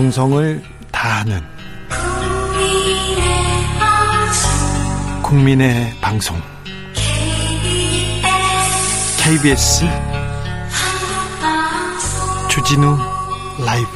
[0.00, 1.42] 정성을 다하는
[5.22, 6.40] 국민의 방송
[9.22, 9.84] KBS
[12.48, 12.96] 주진우
[13.66, 13.88] 라이브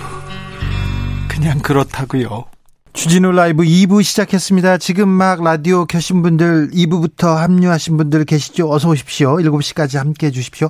[1.27, 2.45] 그냥 그렇다고요.
[2.93, 4.77] 주진우 라이브 2부 시작했습니다.
[4.77, 8.71] 지금 막 라디오 켜신 분들 2부부터 합류하신 분들 계시죠?
[8.71, 9.37] 어서 오십시오.
[9.37, 10.69] 7시까지 함께 해 주십시오.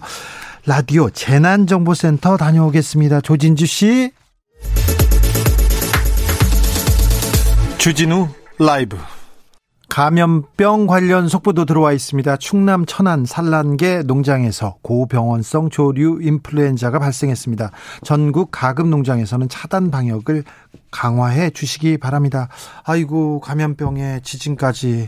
[0.64, 3.20] 라디오 재난정보센터 다녀오겠습니다.
[3.20, 4.12] 조진주 씨.
[7.84, 8.96] 주진우 라이브.
[9.90, 12.38] 감염병 관련 속보도 들어와 있습니다.
[12.38, 17.72] 충남 천안 산란계 농장에서 고병원성 조류 인플루엔자가 발생했습니다.
[18.02, 20.44] 전국 가금 농장에서는 차단 방역을
[20.90, 22.48] 강화해 주시기 바랍니다.
[22.84, 25.06] 아이고 감염병에 지진까지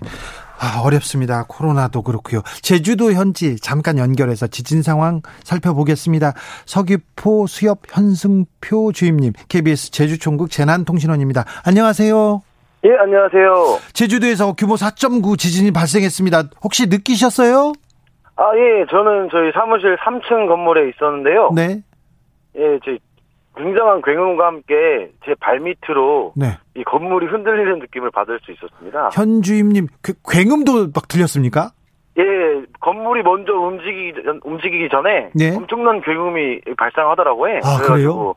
[0.58, 1.46] 아, 어렵습니다.
[1.48, 2.42] 코로나도 그렇고요.
[2.60, 6.34] 제주도 현지 잠깐 연결해서 지진 상황 살펴보겠습니다.
[6.66, 11.46] 서귀포 수협 현승표 주임님, KBS 제주총국 재난통신원입니다.
[11.64, 12.42] 안녕하세요.
[12.86, 13.78] 예, 안녕하세요.
[13.94, 16.42] 제주도에서 규모 4.9 지진이 발생했습니다.
[16.62, 17.72] 혹시 느끼셨어요?
[18.36, 21.50] 아, 예, 저는 저희 사무실 3층 건물에 있었는데요.
[21.52, 21.80] 네.
[22.56, 22.98] 예, 저희
[23.56, 26.58] 굉장한 굉음과 함께 제 발밑으로 네.
[26.76, 29.10] 이 건물이 흔들리는 느낌을 받을 수 있었습니다.
[29.14, 31.70] 현 주임님, 그 굉음도 막 들렸습니까?
[32.18, 32.22] 예,
[32.80, 35.56] 건물이 먼저 움직이기, 전- 움직이기 전에 네.
[35.56, 37.56] 엄청난 굉음이 발생하더라고요.
[37.64, 38.36] 아, 그래가지고,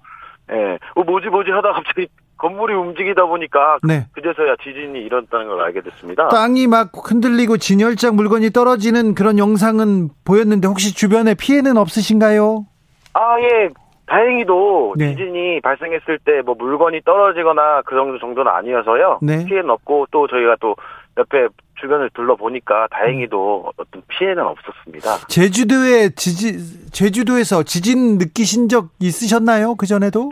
[0.54, 2.08] 예, 어, 뭐지 뭐지 하다 갑자기
[2.40, 4.08] 건물이 움직이다 보니까 네.
[4.14, 6.30] 그제서야 지진이 일어났다는 걸 알게 됐습니다.
[6.30, 12.66] 땅이 막 흔들리고 진열장 물건이 떨어지는 그런 영상은 보였는데 혹시 주변에 피해는 없으신가요?
[13.14, 13.70] 아, 예.
[14.08, 15.12] 다행히도 네.
[15.12, 19.20] 지진이 발생했을 때 뭐 물건이 떨어지거나 그 정도 정도는 아니어서요.
[19.22, 19.46] 네.
[19.46, 20.76] 피해는 없고 또 저희가 또
[21.18, 21.48] 옆에
[21.80, 25.28] 주변을 둘러보니까 다행히도 어떤 피해는 없었습니다.
[25.28, 26.60] 제주도에 지진
[26.92, 29.76] 제주도에서 지진 느끼신 적 있으셨나요?
[29.76, 30.30] 그 전에도?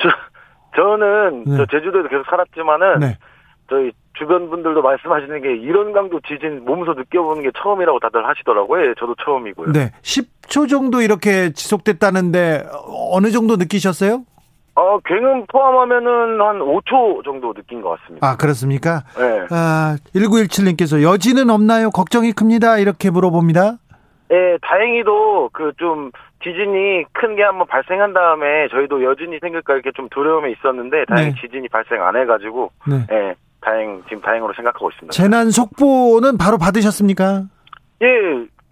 [0.77, 1.57] 저, 저는 네.
[1.57, 3.17] 저 제주도에서 계속 살았지만은 네.
[3.69, 8.89] 저희 주변 분들도 말씀하시는 게 이런 강도 지진 몸소 느껴보는 게 처음이라고 다들 하시더라고요.
[8.89, 9.73] 예, 저도 처음이고요.
[9.73, 9.91] 네.
[10.03, 12.67] 10초 정도 이렇게 지속됐다는데
[13.11, 14.23] 어느 정도 느끼셨어요?
[14.75, 18.27] 어, 굉음 포함하면은 한 5초 정도 느낀 것 같습니다.
[18.27, 19.03] 아, 그렇습니까?
[19.17, 19.47] 네.
[19.49, 21.89] 아, 1917님께서 여지는 없나요?
[21.89, 22.77] 걱정이 큽니다.
[22.77, 23.77] 이렇게 물어봅니다.
[24.31, 26.11] 예, 다행히도 그 좀
[26.43, 31.41] 지진이 큰 게 한번 발생한 다음에 저희도 여진이 생길까 이렇게 좀 두려움이 있었는데 다행히 네.
[31.41, 33.05] 지진이 발생 안 해가지고 네.
[33.11, 35.11] 예, 다행 지금 다행으로 생각하고 있습니다.
[35.13, 37.43] 재난 속보는 바로 받으셨습니까?
[38.01, 38.07] 예,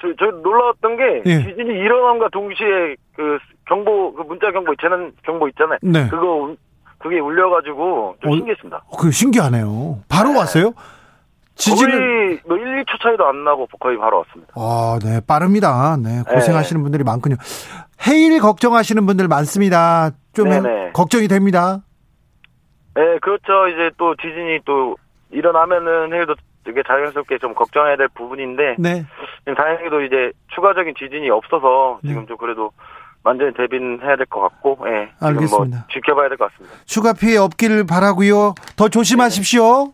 [0.02, 1.44] 저, 저 놀라웠던 게 예.
[1.44, 3.38] 지진이 일어남과 동시에 그
[3.68, 5.80] 경보 그 문자 경보 재난 경보 있잖아요.
[5.82, 6.08] 네.
[6.10, 6.58] 그거 울-
[7.00, 8.78] 그게 울려가지고 좀 어, 신기했습니다.
[8.90, 10.00] 어, 그 신기하네요.
[10.10, 10.74] 바로 왔어요?
[11.56, 14.54] 지진을 거의 뭐 1, 2초 차이도 안 나고 거의 바로 왔습니다.
[14.56, 15.98] 아, 네, 빠릅니다.
[16.02, 17.36] 네, 고생하시는 분들이 많군요.
[18.08, 20.12] 해일 걱정하시는 분들 많습니다.
[20.34, 20.92] 좀 해- 네네.
[20.94, 21.82] 걱정이 됩니다.
[22.98, 23.68] 예, 그렇죠.
[23.70, 24.96] 이제 또 지진이 또
[25.32, 26.36] 일어나면은 해도
[26.66, 29.06] 되게 자연스럽게 좀 걱정해야 될 부분인데 네.
[29.56, 32.26] 다행히도 이제 추가적인 지진이 없어서 지금 네.
[32.28, 32.72] 좀 그래도
[33.24, 35.10] 완전히 대비는 해야 될 것 같고, 예.
[35.16, 35.78] 지금 알겠습니다.
[35.78, 36.78] 뭐 지켜봐야 될 것 같습니다.
[36.86, 38.54] 추가 피해 없기를 바라고요.
[38.76, 39.94] 더 조심하십시오.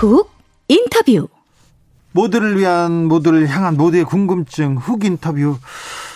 [0.00, 0.30] 훅
[0.68, 1.28] 인터뷰.
[2.12, 5.58] 모두를 위한 모두를 향한 모두의 궁금증 훅 인터뷰.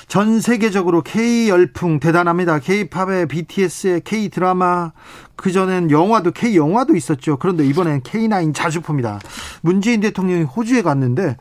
[0.09, 2.61] 전 세계적으로 K 열풍 대단합니다.
[2.61, 4.93] K-팝의 BTS의 K 드라마
[5.37, 7.37] 그 전엔 영화도 K 영화도 있었죠.
[7.37, 9.21] 그런데 이번엔 K9 자주포입니다.
[9.61, 11.37] 문재인 대통령이 호주에 갔는데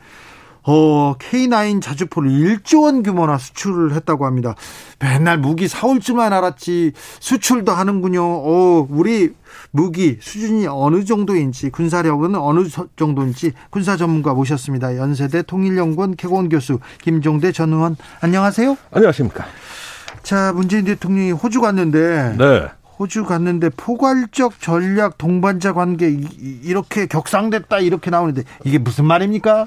[0.65, 4.55] 어, K9 자주포를 1조 원 규모나 수출을 했다고 합니다.
[4.99, 8.21] 맨날 무기 사올 줄만 알았지 수출도 하는군요.
[8.23, 9.33] 어, 우리
[9.71, 14.95] 무기 수준이 어느 정도인지 군사력은 어느 서- 정도인지 군사 전문가 모셨습니다.
[14.97, 18.77] 연세대 통일연구원 개고원 교수 김종대 전 의원 안녕하세요.
[18.91, 19.45] 안녕하십니까.
[20.23, 22.67] 자, 문재인 대통령이 호주 갔는데 네.
[22.97, 26.07] 호주 갔는데 포괄적 전략 동반자 관계
[26.63, 29.65] 이렇게 격상됐다 이렇게 나오는데 이게 무슨 말입니까?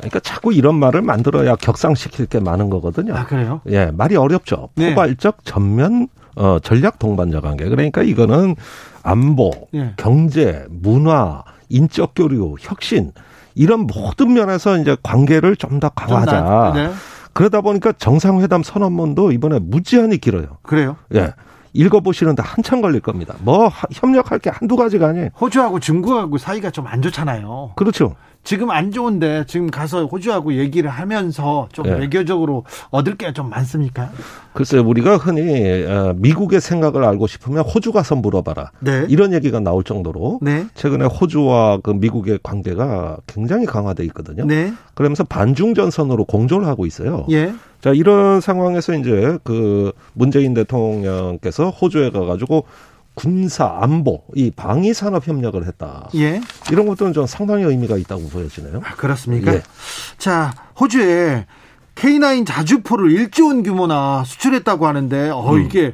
[0.00, 3.14] 그러니까 자꾸 이런 말을 만들어야 격상시킬 게 많은 거거든요.
[3.14, 3.60] 아, 그래요?
[3.68, 4.68] 예, 말이 어렵죠.
[4.74, 4.90] 네.
[4.94, 7.68] 포괄적 전면 어 전략 동반자 관계.
[7.68, 8.56] 그러니까 이거는
[9.02, 9.94] 안보, 예.
[9.96, 13.12] 경제, 문화, 인적 교류, 혁신
[13.54, 16.72] 이런 모든 면에서 이제 관계를 좀 더 강화하자.
[16.74, 16.90] 네.
[17.32, 20.58] 그러다 보니까 정상회담 선언문도 이번에 무지한히 길어요.
[20.62, 20.96] 그래요.
[21.14, 21.32] 예.
[21.72, 23.34] 읽어보시는데 한참 걸릴 겁니다.
[23.42, 25.28] 뭐 하- 협력할 게 한두 가지가 아니에요.
[25.40, 27.72] 호주하고 중국하고 사이가 좀 안 좋잖아요.
[27.76, 28.16] 그렇죠.
[28.42, 31.92] 지금 안 좋은데 지금 가서 호주하고 얘기를 하면서 좀 예.
[31.92, 34.10] 외교적으로 얻을 게 좀 많습니까?
[34.54, 38.72] 글쎄 우리가 흔히 어, 미국의 생각을 알고 싶으면 호주 가서 물어봐라.
[38.80, 39.06] 네.
[39.08, 40.66] 이런 얘기가 나올 정도로 네.
[40.74, 44.44] 최근에 호주와 그 미국의 관계가 굉장히 강화돼 있거든요.
[44.46, 44.72] 네.
[44.94, 47.26] 그러면서 반중 전선으로 공조를 하고 있어요.
[47.30, 47.52] 예.
[47.80, 52.64] 자 이런 상황에서 이제 그 문재인 대통령께서 호주에 가가지고
[53.20, 56.08] 군사 안보 이 방위 산업 협력을 했다.
[56.14, 56.40] 예.
[56.72, 58.80] 이런 것들은 좀 상당히 의미가 있다고 보여지네요.
[58.82, 59.54] 아, 그렇습니까?
[59.54, 59.62] 예.
[60.16, 61.44] 자, 호주에
[61.96, 65.66] K9 자주포를 1조 원 규모나 수출했다고 하는데 어 음.
[65.66, 65.92] 이게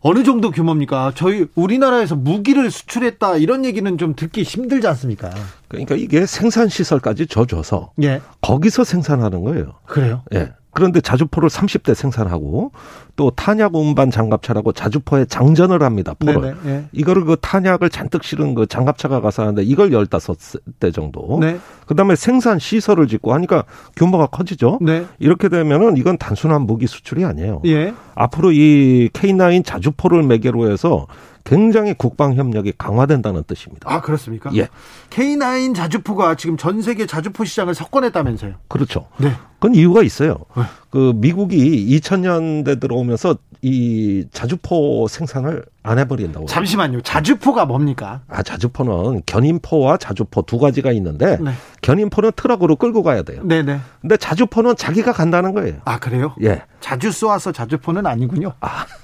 [0.00, 1.12] 어느 정도 규모입니까?
[1.14, 5.30] 저희 우리나라에서 무기를 수출했다 이런 얘기는 좀 듣기 힘들지 않습니까?
[5.68, 8.20] 그러니까 이게 생산 시설까지 져줘서 예.
[8.40, 9.74] 거기서 생산하는 거예요.
[9.86, 10.22] 그래요.
[10.34, 10.52] 예.
[10.78, 12.70] 그런데 자주포를 30대 생산하고
[13.16, 16.14] 또 탄약 운반 장갑차라고 자주포에 장전을 합니다.
[16.16, 16.54] 포를.
[16.62, 16.72] 네네.
[16.72, 16.84] 예.
[16.92, 21.38] 이거를 그 탄약을 잔뜩 실은 그 장갑차가 가서 하는데 이걸 15대 정도.
[21.40, 21.58] 네.
[21.86, 23.64] 그다음에 생산 시설을 짓고 하니까
[23.96, 24.78] 규모가 커지죠.
[24.80, 25.04] 네.
[25.18, 27.62] 이렇게 되면은 이건 단순한 무기 수출이 아니에요.
[27.66, 27.92] 예.
[28.14, 31.08] 앞으로 이 K9 자주포를 매개로 해서
[31.48, 33.90] 굉장히 국방 협력이 강화된다는 뜻입니다.
[33.90, 34.50] 아, 그렇습니까?
[34.54, 34.68] 예.
[35.10, 38.54] K9 자주포가 지금 전 세계 자주포 시장을 석권했다면서요.
[38.68, 39.06] 그렇죠.
[39.16, 39.32] 네.
[39.58, 40.36] 그건 이유가 있어요.
[40.56, 40.62] 네.
[40.90, 46.46] 그 미국이 2000년대 들어오면서 이 자주포 생산을 안 해버린다고.
[46.46, 47.00] 잠시만요.
[47.00, 48.20] 자주포가 뭡니까?
[48.28, 51.52] 아 자주포는 견인포와 자주포 두 가지가 있는데 네.
[51.82, 53.42] 견인포는 트럭으로 끌고 가야 돼요.
[53.42, 53.80] 네네.
[54.00, 55.78] 근데 자주포는 자기가 간다는 거예요.
[55.84, 56.34] 아, 그래요?
[56.42, 56.62] 예.
[56.80, 58.52] 자주 쏘아서 자주포는 아니군요.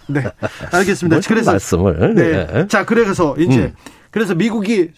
[0.07, 0.23] 네.
[0.71, 1.17] 알겠습니다.
[1.17, 2.15] 뭐 그래서 말씀을.
[2.15, 2.47] 네.
[2.47, 2.67] 네.
[2.69, 3.75] 자, 그래서 이제 음.
[4.13, 4.93] 그래서 미국이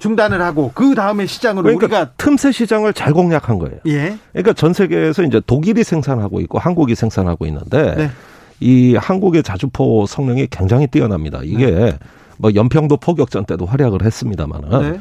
[0.00, 3.78] 중단을 하고 그 다음에 시장으로 그러니까 우리가 틈새 시장을 잘 공략한 거예요.
[3.86, 4.16] 예.
[4.32, 8.10] 그러니까 전 세계에서 이제 독일이 생산하고 있고 한국이 생산하고 있는데 네.
[8.58, 11.40] 이 한국의 자주포 성능이 굉장히 뛰어납니다.
[11.44, 11.96] 이게
[12.38, 15.00] 뭐 연평도 포격전 때도 활약을 했습니다만은 네.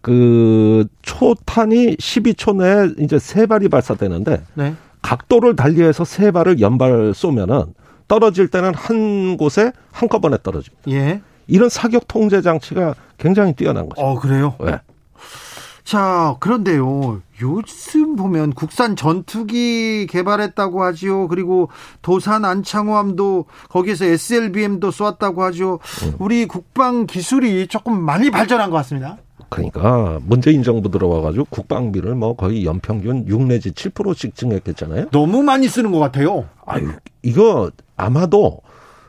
[0.00, 4.74] 그 초탄이 12초 내에 이제 세 발이 발사되는데 네.
[5.02, 7.74] 각도를 달리해서 세 발을 연발 쏘면은
[8.08, 10.90] 떨어질 때는 한 곳에 한꺼번에 떨어집니다.
[10.90, 11.20] 예.
[11.46, 14.00] 이런 사격 통제 장치가 굉장히 뛰어난 거죠.
[14.00, 14.54] 어, 그래요.
[14.60, 14.78] 네.
[15.84, 17.22] 자, 그런데요.
[17.40, 21.28] 요즘 보면 국산 전투기 개발했다고 하지요.
[21.28, 21.70] 그리고
[22.02, 25.78] 도산 안창호함도 거기에서 SLBM도 쏘았다고 하죠.
[26.04, 26.14] 음.
[26.18, 29.16] 우리 국방 기술이 조금 많이 발전한 것 같습니다.
[29.48, 35.06] 그러니까 문재인 정부 들어와가지고 국방비를 뭐 거의 연평균 6 내지 7%씩 증액했잖아요.
[35.10, 36.44] 너무 많이 쓰는 것 같아요.
[36.66, 36.90] 아유
[37.22, 38.60] 이거 아마도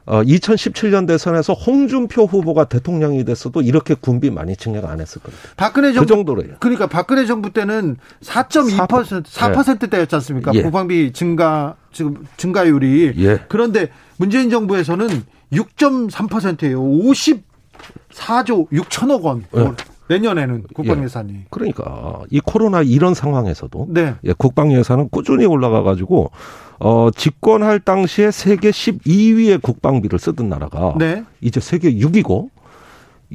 [0.10, 5.50] 어, 2017년 대선에서 홍준표 후보가 대통령이 됐어도 이렇게 군비 많이 증액 안 했을 겁니다.
[5.56, 6.56] 박근혜 그 정부 정도로요.
[6.60, 10.52] 그러니까 박근혜 정부 때는 4.2% 4%대였지 않습니까?
[10.56, 10.64] 예.
[10.64, 13.40] 국방비 증가 지금 증가율이 예.
[13.50, 15.08] 그런데 문재인 정부에서는
[15.54, 16.82] 6.3%예요.
[16.82, 19.46] 54조 6천억 원.
[19.56, 19.72] 예.
[20.10, 21.46] 내년에는 국방 예산이.
[21.52, 24.16] 그러니까 이 코로나 이런 상황에서도 네.
[24.24, 26.32] 예, 국방 예산은 꾸준히 올라가 가지고
[26.80, 31.24] 어 집권할 당시에 세계 12위의 국방비를 쓰던 나라가 네.
[31.42, 32.50] 이제 세계 6위고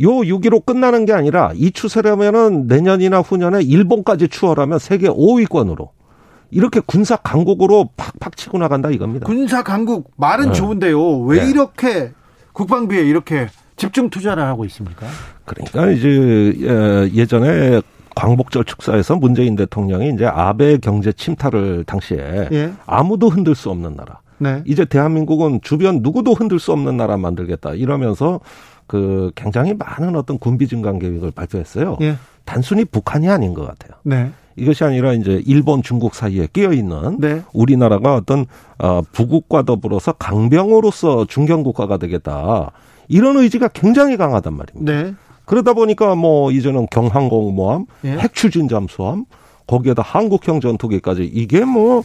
[0.03, 5.91] 요 6위로 끝나는 게 아니라 이 추세라면은 내년이나 후년에 일본까지 추월하면 세계 5위권으로
[6.51, 9.27] 이렇게 군사 강국으로 팍팍 치고 나간다 이겁니다.
[9.27, 10.53] 군사 강국 말은 네.
[10.53, 11.21] 좋은데요.
[11.21, 11.51] 왜 네.
[11.51, 12.13] 이렇게
[12.53, 15.07] 국방비에 이렇게 집중 투자를 하고 있습니까?
[15.45, 16.09] 그러니까 이제
[16.61, 17.81] 예, 예전에
[18.15, 22.73] 광복절 축사에서 문재인 대통령이 이제 아베 경제 침탈을 당시에 예.
[22.87, 24.21] 아무도 흔들 수 없는 나라.
[24.39, 24.63] 네.
[24.67, 28.41] 이제 대한민국은 주변 누구도 흔들 수 없는 나라 만들겠다 이러면서
[28.87, 31.97] 그 굉장히 많은 어떤 군비 증강 계획을 발표했어요.
[32.03, 32.17] 예.
[32.45, 33.99] 단순히 북한이 아닌 것 같아요.
[34.03, 34.31] 네.
[34.57, 37.43] 이것이 아니라 이제 일본, 중국 사이에 끼어 있는 네.
[37.53, 38.47] 우리나라가 어떤
[38.79, 42.71] 어 부국과 더불어서 강병으로서 중견 국가가 되겠다.
[43.09, 44.93] 이런 의지가 굉장히 강하단 말입니다.
[44.93, 45.15] 네.
[45.45, 48.13] 그러다 보니까 뭐 이제는 경항공모함, 예.
[48.13, 49.27] 핵추진 잠수함,
[49.67, 52.03] 거기에다 한국형 전투기까지 이게 뭐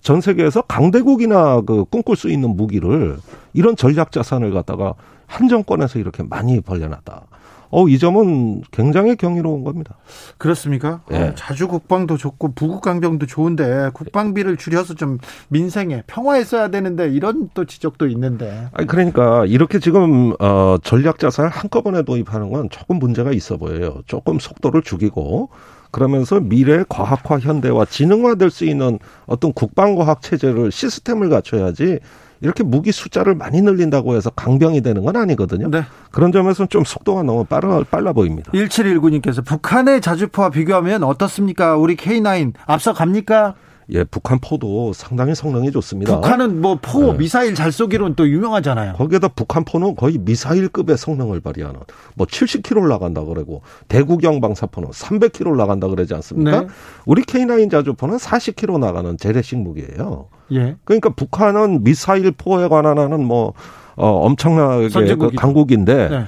[0.00, 3.18] 전 세계에서 강대국이나 그 꿈꿀 수 있는 무기를
[3.52, 4.94] 이런 전략 자산을 갖다가
[5.26, 7.26] 한 정권에서 이렇게 많이 벌려놨다.
[7.70, 9.96] 어, 이 점은 굉장히 경이로운 겁니다.
[10.38, 11.02] 그렇습니까?
[11.12, 11.16] 예.
[11.16, 17.50] 어, 자주 국방도 좋고 부국 강병도 좋은데 국방비를 줄여서 좀 민생에 평화에 써야 되는데 이런
[17.54, 18.68] 또 지적도 있는데.
[18.72, 24.02] 아니 그러니까 이렇게 지금 어 전략 자산을 한꺼번에 도입하는 건 조금 문제가 있어 보여요.
[24.06, 25.50] 조금 속도를 죽이고
[25.90, 31.98] 그러면서 미래 과학화 현대화 지능화될 수 있는 어떤 국방과학 체제를 시스템을 갖춰야지
[32.40, 35.70] 이렇게 무기 숫자를 많이 늘린다고 해서 강병이 되는 건 아니거든요.
[35.70, 35.82] 네.
[36.10, 38.52] 그런 점에서는 좀 속도가 너무 빨라, 빨라 보입니다.
[38.52, 41.76] 1719님께서 북한의 자주포와 비교하면 어떻습니까?
[41.76, 43.54] 우리 K9 앞서 갑니까?
[43.90, 46.16] 예, 북한 포도 상당히 성능이 좋습니다.
[46.16, 47.18] 북한은 뭐 포, 네.
[47.18, 48.94] 미사일 잘 쏘기로는 또 유명하잖아요.
[48.94, 51.80] 거기에다 북한 포는 거의 미사일급의 성능을 발휘하는
[52.14, 56.60] 뭐 70km 나간다 그러고 대구경 방사포는 300km 나간다 그러지 않습니까?
[56.62, 56.66] 네.
[57.06, 60.28] 우리 K9 자주포는 40km 나가는 재래식 무기예요.
[60.52, 60.76] 예.
[60.84, 63.54] 그러니까 북한은 미사일 포에 관한 하는 뭐
[63.96, 65.30] 어, 엄청나게 그.
[65.36, 66.24] 강국인데 네.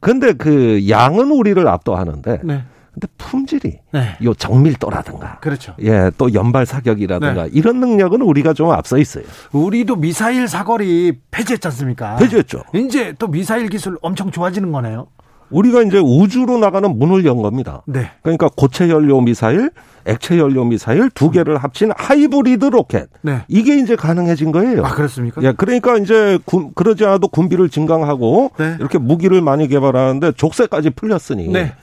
[0.00, 2.64] 근데 그 양은 우리를 압도하는데 네.
[2.94, 4.16] 근데 품질이 네.
[4.22, 5.74] 요 정밀도라든가 그렇죠.
[5.82, 7.50] 예, 또 연발 사격이라든가 네.
[7.52, 9.24] 이런 능력은 우리가 좀 앞서 있어요.
[9.52, 12.16] 우리도 미사일 사거리 폐지했지 않습니까?
[12.16, 12.62] 폐지했죠.
[12.74, 15.08] 이제 또 미사일 기술 엄청 좋아지는 거네요.
[15.50, 17.82] 우리가 이제 우주로 나가는 문을 연 겁니다.
[17.86, 18.10] 네.
[18.22, 19.70] 그러니까 고체 연료 미사일,
[20.06, 23.08] 액체 연료 미사일 두 개를 합친 하이브리드 로켓.
[23.22, 23.42] 네.
[23.48, 24.84] 이게 이제 가능해진 거예요.
[24.84, 25.42] 아, 그렇습니까?
[25.42, 28.76] 예, 그러니까 이제 군- 그러지 않아도 군비를 증강하고 네.
[28.80, 31.74] 이렇게 무기를 많이 개발하는데 족쇄까지 풀렸으니 네.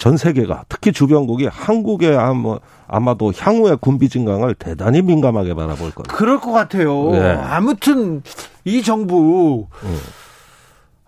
[0.00, 2.56] 전 세계가 특히 주변국이 한국의 아마,
[2.88, 6.04] 아마도 향후의 군비 증강을 대단히 민감하게 바라볼 거예요.
[6.08, 7.10] 그럴 것 같아요.
[7.10, 7.20] 네.
[7.20, 8.22] 아무튼
[8.64, 9.98] 이 정부 음.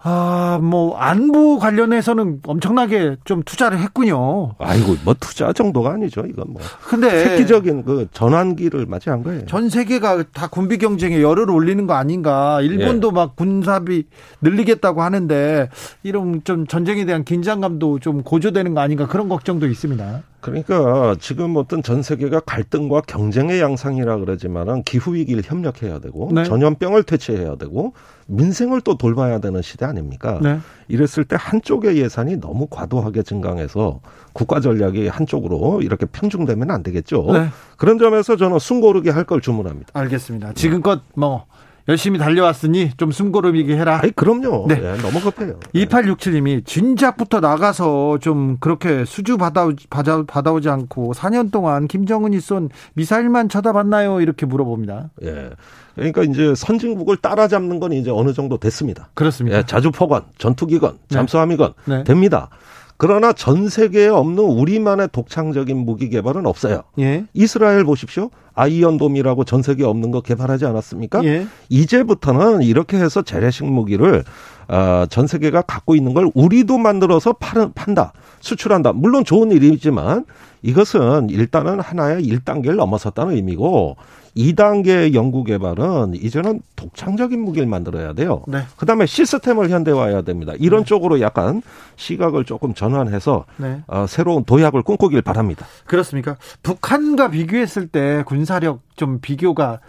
[0.05, 4.55] 아, 뭐 안보 관련해서는 엄청나게 좀 투자를 했군요.
[4.59, 6.25] 아이고 뭐 투자 정도가 아니죠.
[6.29, 9.47] 이건 뭐 근데 획기적인 그 전환기를 맞이한 거예요.
[9.47, 12.61] 전 세계가 다 군비 경쟁에 열을 올리는 거 아닌가.
[12.61, 13.13] 일본도 예.
[13.13, 14.07] 막 군사비
[14.41, 15.69] 늘리겠다고 하는데
[16.03, 20.23] 이런 좀 전쟁에 대한 긴장감도 좀 고조되는 거 아닌가 그런 걱정도 있습니다.
[20.43, 26.45] 그러니까 지금 어떤 전 세계가 갈등과 경쟁의 양상이라 그러지만은 기후 위기를 협력해야 되고 네.
[26.45, 27.95] 전염병을 퇴치해야 되고
[28.27, 30.41] 민생을 또 돌봐야 되는 시대 아닙니까?
[30.43, 30.59] 네.
[30.89, 34.01] 이랬을 때 한쪽의 예산이 너무 과도하게 증강해서
[34.33, 37.25] 국가 전략이 한쪽으로 이렇게 편중되면 안 되겠죠.
[37.33, 37.47] 네.
[37.77, 39.91] 그런 점에서 저는 숨고르게 할 걸 주문합니다.
[39.95, 40.53] 알겠습니다.
[40.55, 41.47] 지금껏 뭐
[41.89, 44.01] 열심히 달려왔으니 좀 숨고르게 해라.
[44.03, 44.67] 아이 그럼요.
[44.69, 44.81] 네.
[44.81, 45.59] 예, 너무 급해요.
[45.75, 53.49] 2867님이 진작부터 나가서 좀 그렇게 수주 받아, 받아, 받아오지 않고 4년 동안 김정은이 쏜 미사일만
[53.49, 54.21] 쳐다봤나요?
[54.21, 55.11] 이렇게 물어봅니다.
[55.25, 55.51] 예.
[55.95, 59.11] 그러니까 이제 선진국을 따라잡는 건 이제 어느 정도 됐습니다.
[59.15, 59.59] 그렇습니다.
[59.59, 61.15] 예, 자주포건, 전투기건, 네.
[61.15, 62.05] 잠수함이건 네.
[62.05, 62.49] 됩니다.
[63.03, 66.85] 그러나 전 세계에 없는 우리만의 독창적인 무기 개발은 없어요.
[67.01, 67.27] 예.
[67.35, 68.31] 이스라엘 보십시오.
[68.55, 71.25] 아이언돔이라고 전 세계에 없는 거 개발하지 않았습니까?
[71.25, 71.49] 예.
[71.69, 74.23] 이제부터는 이렇게 해서 재래식 무기를
[74.69, 78.93] 어, 전 세계가 갖고 있는 걸 우리도 만들어서 팔, 판다, 수출한다.
[78.93, 80.25] 물론 좋은 일이지만
[80.63, 83.97] 이것은 일단은 하나의 1단계를 넘어섰다는 의미고
[84.37, 88.43] 2단계 연구 개발은 이제는 독창적인 무기를 만들어야 돼요.
[88.49, 88.63] 네.
[88.77, 90.53] 그다음에 시스템을 현대화해야 됩니다.
[90.59, 91.63] 이런 쪽으로 약간
[91.97, 93.83] 시각을 조금 전환해서 네.
[93.87, 95.67] 어, 새로운 도약을 꿈꾸길 바랍니다.
[95.87, 96.37] 그렇습니까?
[96.63, 99.81] 북한과 비교했을 때 군사력 좀 비교가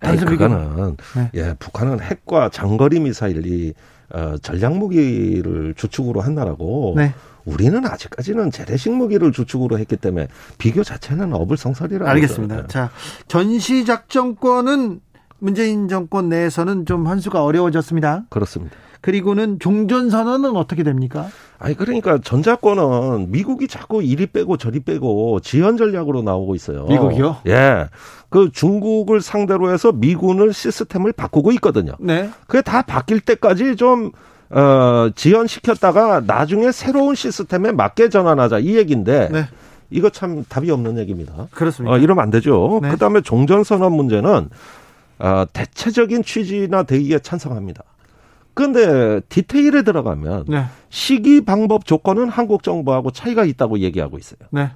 [0.00, 0.18] 아니.
[0.18, 1.30] 그거는 네.
[1.34, 3.74] 예 북한은 핵과 장거리 미사일이
[4.12, 7.14] 어, 전략 무기를 주축으로 한 나라고 네.
[7.50, 10.28] 우리는 아직까지는 재래식 무기를 주축으로 했기 때문에
[10.58, 12.08] 비교 자체는 어불성설이라.
[12.08, 12.66] 알겠습니다.
[12.68, 12.90] 자,
[13.28, 15.00] 전시 작전권은
[15.38, 18.24] 문재인 정권 내에서는 좀 환수가 어려워졌습니다.
[18.28, 18.76] 그렇습니다.
[19.00, 21.28] 그리고는 종전 선언은 어떻게 됩니까?
[21.58, 26.84] 아니 그러니까 전자권은 미국이 자꾸 이리 빼고 저리 빼고 지연 전략으로 나오고 있어요.
[26.84, 27.38] 미국이요?
[27.46, 27.88] 예.
[28.28, 31.92] 그 중국을 상대로 해서 미군을 시스템을 바꾸고 있거든요.
[31.98, 32.30] 네.
[32.46, 34.12] 그게 다 바뀔 때까지 좀
[34.50, 39.44] 어, 지연시켰다가 나중에 새로운 시스템에 맞게 전환하자 이 얘기인데 네.
[39.90, 41.48] 이거 참 답이 없는 얘기입니다.
[41.52, 41.94] 그렇습니까?
[41.94, 42.80] 어, 이러면 안 되죠.
[42.82, 42.90] 네.
[42.90, 44.50] 그다음에 종전선언 문제는
[45.20, 47.84] 어, 대체적인 취지나 대의에 찬성합니다.
[48.54, 50.64] 그런데 디테일에 들어가면 네.
[50.88, 54.38] 시기 방법 조건은 한국 정부하고 차이가 있다고 얘기하고 있어요.
[54.50, 54.70] 네.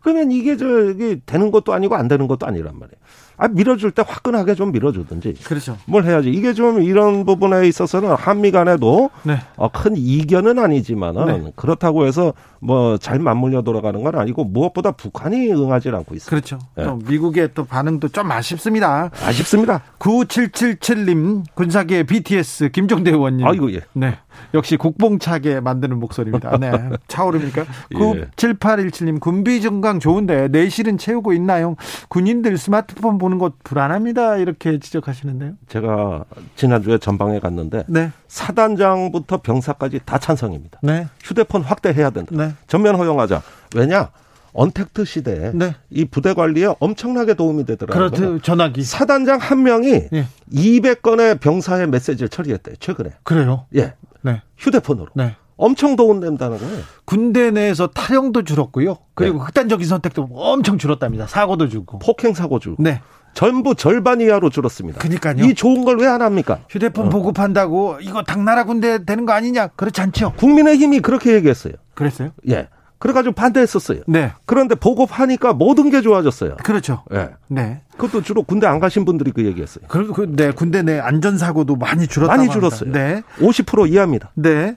[0.00, 2.98] 그러면 이게 저기 되는 것도 아니고 안 되는 것도 아니란 말이에요.
[3.38, 5.78] 아 밀어줄 때 화끈하게 좀 밀어주든지 그렇죠.
[5.86, 6.30] 뭘 해야지.
[6.30, 9.38] 이게 좀 이런 부분에 있어서는 한미 간에도 네.
[9.56, 11.52] 어, 큰 이견은 아니지만은 네.
[11.56, 16.28] 그렇다고 해서 뭐 잘 맞물려 돌아가는 건 아니고 무엇보다 북한이 응하지 않고 있어요.
[16.28, 16.58] 그렇죠.
[16.76, 16.84] 네.
[16.84, 19.10] 또 미국의 또 반응도 좀 아쉽습니다.
[19.24, 19.82] 아쉽습니다.
[19.98, 23.46] 9777님 군사계 BTS 김종대 의원님.
[23.46, 23.80] 아이고 예.
[23.92, 24.18] 네.
[24.54, 26.56] 역시 국뽕차게 만드는 목소리입니다.
[26.58, 26.70] 네.
[27.08, 27.62] 차오릅니까?
[27.94, 28.24] 예.
[28.36, 31.76] 7817님 군비 증강 좋은데 내실은 채우고 있나요?
[32.08, 34.36] 군인들 스마트폰 보는 것 불안합니다.
[34.36, 35.52] 이렇게 지적하시는데요.
[35.68, 36.24] 제가
[36.56, 38.10] 지난주에 전방에 갔는데 네.
[38.28, 40.80] 사단장부터 병사까지 다 찬성입니다.
[40.82, 41.06] 네.
[41.22, 42.34] 휴대폰 확대해야 된다.
[42.34, 42.52] 네.
[42.66, 43.42] 전면 허용하자.
[43.74, 44.10] 왜냐?
[44.52, 45.74] 언택트 시대에 네.
[45.90, 48.10] 이 부대 관리에 엄청나게 도움이 되더라고요.
[48.10, 48.40] 그렇죠.
[48.40, 48.82] 전화기.
[48.82, 50.26] 사단장 한 명이 예.
[50.52, 52.76] 200건의 병사의 메시지를 처리했대요.
[52.80, 53.10] 최근에.
[53.22, 53.66] 그래요.
[53.76, 53.94] 예.
[54.22, 54.42] 네.
[54.56, 55.08] 휴대폰으로.
[55.14, 55.36] 네.
[55.56, 56.82] 엄청 도움 된다는 거예요.
[57.04, 58.98] 군대 내에서 탈영도 줄었고요.
[59.14, 59.44] 그리고 네.
[59.46, 61.26] 극단적인 선택도 엄청 줄었답니다.
[61.26, 61.98] 사고도 줄고.
[61.98, 62.80] 폭행 사고 줄고.
[62.82, 63.00] 네.
[63.34, 64.98] 전부 절반 이하로 줄었습니다.
[65.00, 65.44] 그러니까요.
[65.44, 66.60] 이 좋은 걸 왜 안 합니까?
[66.68, 67.08] 휴대폰 어.
[67.10, 69.68] 보급한다고 이거 당나라 군대 되는 거 아니냐?
[69.68, 70.32] 그렇지 않죠.
[70.36, 71.74] 국민의힘이 그렇게 얘기했어요.
[71.94, 72.30] 그랬어요?
[72.48, 72.68] 예.
[72.98, 74.00] 그래가지고 반대했었어요.
[74.06, 74.32] 네.
[74.44, 76.56] 그런데 보급하니까 모든 게 좋아졌어요.
[76.62, 77.04] 그렇죠.
[77.12, 77.30] 예.
[77.46, 77.82] 네.
[77.96, 79.84] 그것도 주로 군대 안 가신 분들이 그 얘기했어요.
[79.88, 82.36] 그, 그, 네, 군대 내 안전사고도 많이 줄었다.
[82.36, 82.92] 많이 줄었어요.
[82.92, 83.22] 네.
[83.38, 84.30] 50% 이하입니다.
[84.34, 84.76] 네.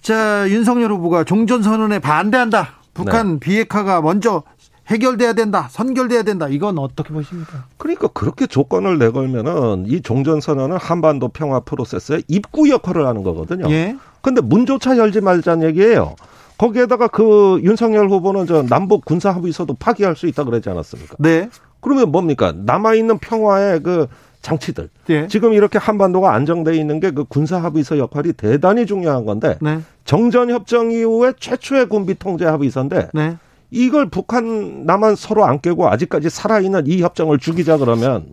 [0.00, 2.70] 자, 윤석열 후보가 종전선언에 반대한다.
[2.94, 4.42] 북한 비핵화가 먼저
[4.88, 5.68] 해결돼야 된다.
[5.70, 6.48] 선결돼야 된다.
[6.48, 7.66] 이건 어떻게 보십니까?
[7.78, 13.70] 그러니까 그렇게 조건을 내걸면은 이 종전선언은 한반도 평화 프로세스의 입구 역할을 하는 거거든요.
[13.70, 13.96] 예.
[14.20, 16.16] 근데 문조차 열지 말자는 얘기예요.
[16.62, 21.16] 거기에다가 그 윤석열 후보는 저 남북 군사 합의서도 파기할 수 있다 그러지 않았습니까?
[21.18, 21.48] 네.
[21.80, 22.52] 그러면 뭡니까?
[22.54, 24.06] 남아 있는 평화의 그
[24.42, 24.88] 장치들.
[25.10, 25.26] 예.
[25.26, 29.80] 지금 이렇게 한반도가 안정돼 있는 게 그 군사 합의서 역할이 대단히 중요한 건데 네.
[30.04, 33.36] 정전 협정 이후에 최초의 군비 통제 합의서인데 네.
[33.72, 38.26] 이걸 북한 남한 서로 안 깨고 아직까지 살아있는 이 협정을 죽이자 그러면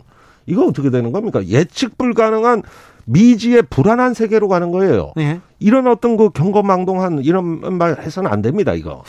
[0.46, 1.44] 이거 어떻게 되는 겁니까?
[1.46, 2.62] 예측 불가능한
[3.10, 5.12] 미지의 불안한 세계로 가는 거예요.
[5.18, 5.40] 예.
[5.58, 9.02] 이런 어떤 그 경거망동한 이런 말 해서는 안 됩니다, 이거.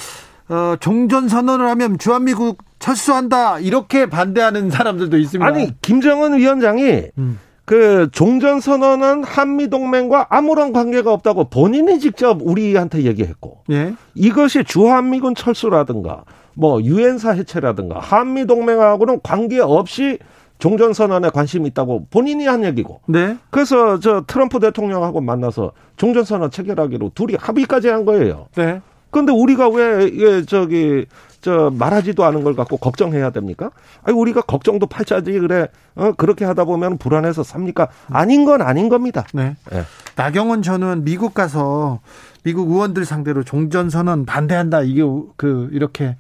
[0.50, 3.60] 어, 종전 선언을 하면 주한미국 철수한다.
[3.60, 5.46] 이렇게 반대하는 사람들도 있습니다.
[5.46, 7.40] 아니, 김정은 위원장이 음.
[7.64, 13.94] 그 종전 선언은 한미 동맹과 아무런 관계가 없다고 본인이 직접 우리한테 얘기했고 예.
[14.14, 20.18] 이것이 주한미군 철수라든가 뭐 유엔사 해체라든가 한미 동맹하고는 관계 없이
[20.62, 23.36] 종전선언에 관심이 있다고 본인이 한 얘기고 네.
[23.50, 28.46] 그래서 저 트럼프 대통령하고 만나서 종전선언 체결하기로 둘이 합의까지 한 거예요.
[28.56, 28.80] 네.
[29.10, 31.08] 근데 우리가 왜 이게 저기
[31.42, 33.72] 저 말하지도 않은 걸 갖고 걱정해야 됩니까?
[34.04, 35.68] 아니 우리가 걱정도 팔자지 그래.
[35.96, 37.88] 어 그렇게 하다 보면 불안해서 삽니까?
[38.12, 39.26] 아닌 건 아닌 겁니다.
[39.34, 39.56] 네.
[39.74, 39.84] 예.
[40.16, 42.02] 나경원 전 의원 미국 가서
[42.44, 44.84] 미국 의원들 상대로 종전선언 반대한다.
[44.84, 45.02] 이게
[45.38, 46.16] 그 이렇게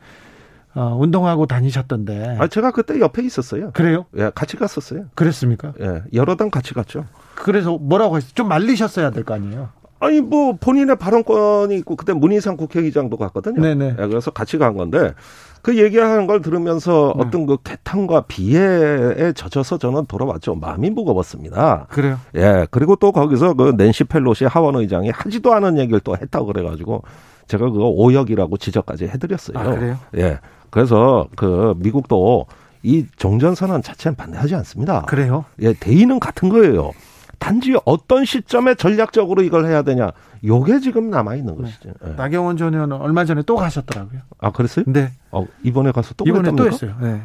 [0.73, 2.37] 어, 운동하고 다니셨던데.
[2.39, 3.71] 아 제가 그때 옆에 있었어요.
[3.73, 4.05] 그래요?
[4.17, 5.05] 예, 같이 갔었어요.
[5.15, 5.73] 그랬습니까?
[5.81, 7.05] 예, 여러 당 같이 갔죠.
[7.35, 8.31] 그래서 뭐라고 했어요?
[8.35, 9.69] 좀 말리셨어야 될 거 아니에요?
[9.99, 13.61] 아니 뭐 본인의 발언권이 있고 그때 문희상 국회의장도 갔거든요.
[13.61, 13.95] 네네.
[13.99, 15.13] 예, 그래서 같이 간 건데
[15.61, 17.23] 그 얘기하는 걸 들으면서 네.
[17.23, 20.55] 어떤 그 개탄과 비애에 젖어서 저는 돌아왔죠.
[20.55, 21.85] 마음이 무거웠습니다.
[21.91, 22.17] 그래요.
[22.35, 27.03] 예, 그리고 또 거기서 그 낸시 펠로시 하원 의장이 하지도 않은 얘기를 또 했다고 그래가지고
[27.47, 29.57] 제가 그거 오역이라고 지적까지 해드렸어요.
[29.59, 29.97] 아, 그래요?
[30.17, 30.39] 예,
[30.71, 32.47] 그래서 그 미국도
[32.83, 35.03] 이 종전 선언 자체는 반대하지 않습니다.
[35.03, 35.45] 그래요?
[35.61, 36.91] 예, 대의는 같은 거예요.
[37.37, 40.11] 단지 어떤 시점에 전략적으로 이걸 해야 되냐,
[40.43, 41.63] 요게 지금 남아 있는 네.
[41.63, 41.89] 것이죠.
[42.05, 42.11] 예.
[42.11, 44.21] 나경원 전 의원은 얼마 전에 또 가셨더라고요.
[44.39, 44.85] 아, 그랬어요?
[44.87, 45.11] 네.
[45.31, 46.87] 어, 이번에 가서 또 이번에 또 그랬답니까?
[46.87, 46.95] 했어요.
[47.01, 47.21] 네.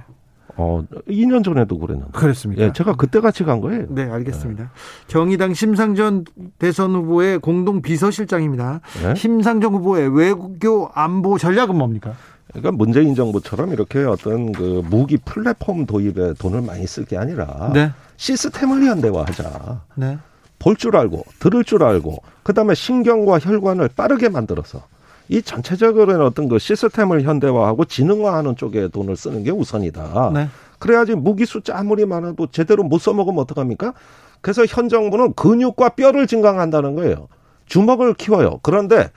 [0.59, 2.13] 어, 2년 전에도 그랬는데.
[2.13, 2.63] 그랬습니까?
[2.63, 3.87] 예, 제가 그때 같이 간 거예요.
[3.91, 4.71] 네, 알겠습니다.
[5.07, 6.25] 정의당 심상전
[6.59, 8.81] 대선 후보의 공동 비서실장입니다.
[9.03, 9.15] 네?
[9.15, 12.15] 심상정 후보의 외교 안보 전략은 뭡니까?
[12.61, 17.91] 그러니까 문재인 정부처럼 이렇게 어떤 그 무기 플랫폼 도입에 돈을 많이 쓸 게 아니라 네.
[18.17, 19.83] 시스템을 현대화하자.
[19.97, 20.19] 네.
[20.59, 24.83] 볼줄 알고 들을 줄 알고 그다음에 신경과 혈관을 빠르게 만들어서
[25.29, 30.31] 이 전체적으로는 어떤 그 시스템을 현대화하고 지능화하는 쪽에 돈을 쓰는 게 우선이다.
[30.33, 30.49] 네.
[30.79, 33.93] 그래야지 무기 숫자 아무리 많아도 제대로 못 써먹으면 어떡합니까?
[34.41, 37.29] 그래서 현 정부는 근육과 뼈를 증강한다는 거예요.
[37.67, 38.61] 주먹을 키워요.
[38.63, 39.11] 그런데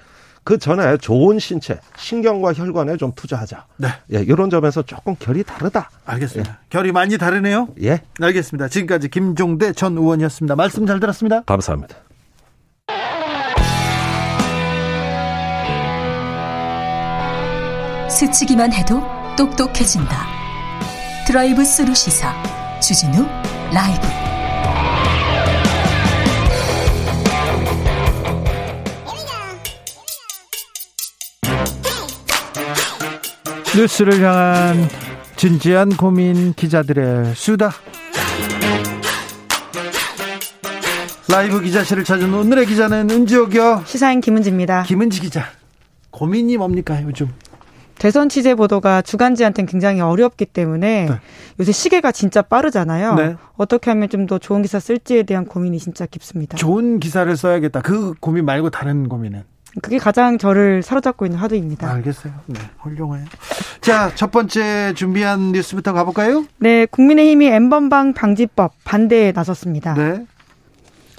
[0.50, 3.68] 그 전에 좋은 신체, 신경과 혈관에 좀 투자하자.
[3.78, 3.88] 네.
[4.12, 5.92] 예, 이런 점에서 조금 결이 다르다.
[6.08, 6.62] 알겠습니다.
[6.72, 7.68] 결이 많이 다르네요.
[7.84, 8.68] 예, 알겠습니다.
[8.68, 10.56] 지금까지 김종대 전 의원이었습니다.
[10.56, 11.44] 말씀 잘 들었습니다.
[11.44, 11.98] 감사합니다.
[18.10, 19.04] 스치기만 해도
[19.38, 20.26] 똑똑해진다.
[21.28, 22.34] 드라이브 스루 시사
[22.80, 23.24] 주진우
[23.72, 24.29] 라이브.
[33.76, 34.88] 뉴스를 향한
[35.36, 37.72] 진지한 고민 기자들의 수다.
[41.30, 43.84] 라이브 기자실을 찾은 오늘의 기자는 은지옥이요.
[43.86, 44.84] 시사인 김은지입니다.
[44.84, 45.46] 김은지 기자.
[46.10, 47.30] 고민이 뭡니까 요즘?
[48.00, 51.20] 대선 취재 보도가 주간지한테는 굉장히 어렵기 때문에 네.
[51.60, 53.14] 요새 시계가 진짜 빠르잖아요.
[53.16, 53.36] 네.
[53.58, 56.56] 어떻게 하면 좀 더 좋은 기사 쓸지에 대한 고민이 진짜 깊습니다.
[56.58, 57.82] 좋은 기사를 써야겠다.
[57.82, 59.44] 그 고민 말고 다른 고민은.
[59.82, 61.90] 그게 가장 저를 사로잡고 있는 화두입니다.
[61.92, 62.34] 알겠어요.
[62.48, 63.26] 네, 훌륭해요.
[63.82, 66.46] 자, 첫 번째 준비한 뉴스부터 가볼까요?
[66.58, 69.94] 네, 국민의힘이 엠번방 방지법 반대에 나섰습니다.
[69.94, 70.26] 네.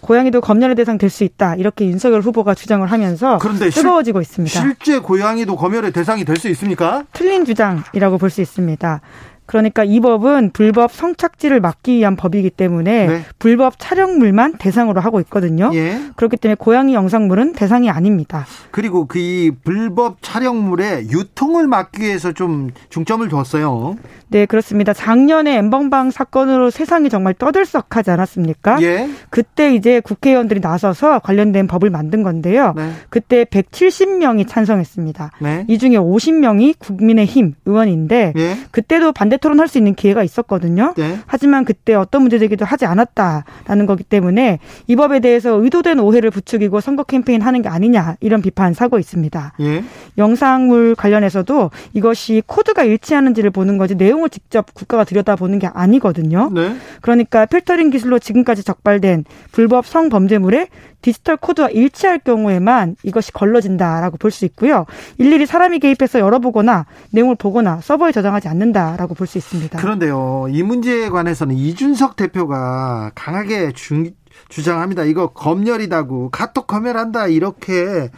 [0.03, 1.57] 고양이도 검열의 대상 될 수 있다.
[1.57, 4.59] 이렇게 윤석열 후보가 주장을 하면서 그런데 실- 뜨거워지고 있습니다.
[4.61, 7.05] 실제 고양이도 검열의 대상이 될 수 있습니까?
[7.13, 9.01] 틀린 주장이라고 볼 수 있습니다.
[9.51, 13.23] 그러니까 이 법은 불법 성착취를 막기 위한 법이기 때문에 네.
[13.41, 15.73] 불법 촬영물만 대상으로 하고 있거든요.
[15.75, 15.99] 예.
[16.15, 18.47] 그렇기 때문에 고양이 영상물은 대상이 아닙니다.
[18.71, 23.97] 그리고 그 이 불법 촬영물의 유통을 막기 위해서 좀 중점을 뒀어요.
[24.29, 24.93] 네, 그렇습니다.
[24.93, 28.81] 작년에 엠번방 사건으로 세상이 정말 떠들썩하지 않았습니까?
[28.83, 29.09] 예.
[29.29, 32.75] 그때 이제 국회의원들이 나서서 관련된 법을 만든 건데요.
[32.77, 32.93] 네.
[33.09, 35.33] 그때 170명이 찬성했습니다.
[35.41, 35.65] 네.
[35.69, 38.57] 이 중에 50명이 국민의힘 의원인데 예.
[38.71, 40.95] 그때도 반대 토론할 수 있는 기회가 있었거든요.
[40.97, 41.19] 네.
[41.27, 46.81] 하지만 그때 어떤 문제 제기도 하지 않았다라는 거기 때문에 이 법에 대해서 의도된 오해를 부추기고
[46.81, 49.55] 선거 캠페인 하는 게 아니냐 이런 비판 사고 있습니다.
[49.61, 49.85] 예.
[50.19, 56.51] 영상물 관련해서도 이것이 코드가 일치하는지를 보는 거지 내용을 직접 국가가 들여다보는 게 아니거든요.
[56.55, 56.75] 네.
[57.01, 60.69] 그러니까 필터링 기술로 지금까지 적발된 불법 성범죄물에
[61.03, 64.87] 디지털 코드와 일치할 경우에만 이것이 걸러진다라고 볼 수 있고요.
[65.19, 69.79] 일일이 사람이 개입해서 열어보거나 내용을 보거나 서버에 저장하지 않는다라고 볼수 있습니다.
[69.79, 74.11] 그런데요, 이 문제에 관해서는 이준석 대표가 강하게 주,
[74.49, 75.05] 주장합니다.
[75.05, 78.11] 이거 검열이다고 카톡 검열한다 이렇게 어,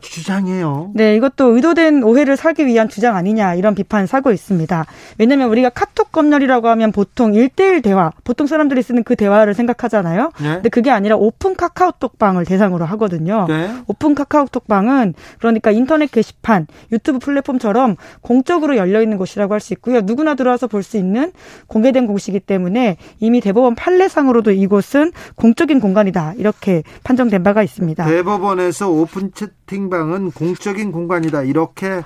[0.00, 0.92] 주장해요.
[0.94, 4.86] 네, 이것도 의도된 오해를 사기 위한 주장 아니냐 이런 비판 사고 있습니다.
[5.18, 10.32] 왜냐하면 우리가 카톡 검열이라고 하면 보통 1대1 대화, 보통 사람들이 쓰는 그 대화를 생각하잖아요.
[10.40, 10.54] 네.
[10.54, 13.46] 근데 그게 아니라 오픈 카카오톡방을 대상으로 하거든요.
[13.48, 13.70] 네.
[13.86, 20.00] 오픈 카카오톡방은 그러니까 인터넷 게시판, 유튜브 플랫폼처럼 공적으로 열려 있는 곳이라고 할 수 있고요.
[20.00, 21.32] 누구나 들어와서 볼 수 있는
[21.66, 28.04] 공개된 곳이기 때문에 이미 대법원 판례상으로도 이곳은 공적인 공간이다 이렇게 판정된 바가 있습니다.
[28.06, 31.44] 대법원에서 오픈 채 팅방은 공적인 공간이다.
[31.44, 32.02] 이렇게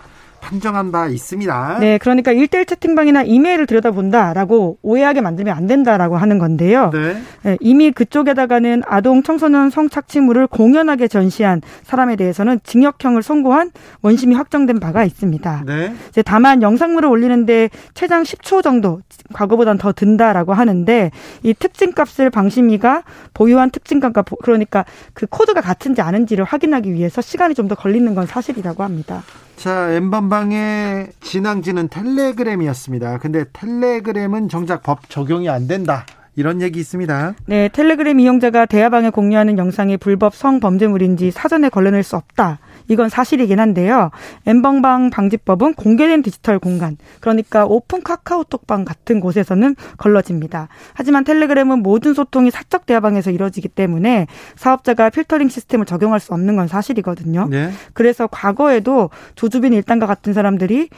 [0.46, 1.78] 판정한 바 있습니다.
[1.80, 6.90] 네, 그러니까 1대1 채팅방이나 이메일을 들여다본다라고 오해하게 만들면 안 된다라고 하는 건데요.
[6.92, 7.16] 네.
[7.42, 13.70] 네, 이미 그쪽에다가는 아동 청소년 성착취물을 공연하게 전시한 사람에 대해서는 징역형을 선고한
[14.02, 15.62] 원심이 확정된 바가 있습니다.
[15.66, 15.94] 네.
[16.10, 19.00] 이제 다만 영상물을 올리는데 최장 10초 정도
[19.32, 21.10] 과거보단 더 든다라고 하는데
[21.44, 27.62] 이 특징값을 방심위가 보유한 특징값과 보- 그러니까 그 코드가 같은지 아닌지를 확인하기 위해서 시간이 좀
[27.62, 29.22] 더 걸리는 건 사실이라고 합니다.
[29.62, 33.18] 자, 엠번방의 진앙지는 텔레그램이었습니다.
[33.18, 36.04] 근데 텔레그램은 정작 법 적용이 안 된다.
[36.34, 37.34] 이런 얘기 있습니다.
[37.46, 42.58] 네, 텔레그램 이용자가 대화방에 공유하는 영상이 불법 성범죄물인지 사전에 걸러낼 수 없다.
[42.88, 44.10] 이건 사실이긴 한데요.
[44.46, 50.68] n번방 방지법은 공개된 디지털 공간, 그러니까 오픈 카카오톡방 같은 곳에서는 걸러집니다.
[50.94, 56.68] 하지만 텔레그램은 모든 소통이 사적 대화방에서 이루어지기 때문에 사업자가 필터링 시스템을 적용할 수 없는 건
[56.68, 57.48] 사실이거든요.
[57.50, 57.70] 네.
[57.92, 60.88] 그래서 과거에도 조주빈 일당과 같은 사람들이